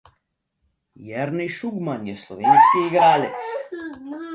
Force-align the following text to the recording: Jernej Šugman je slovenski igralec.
Jernej 1.11 1.51
Šugman 1.59 2.11
je 2.13 2.17
slovenski 2.25 2.87
igralec. 2.91 3.51